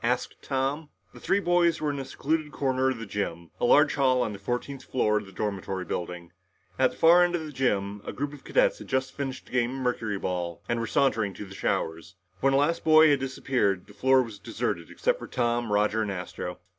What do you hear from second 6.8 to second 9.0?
the far end of the gym, a group of cadets had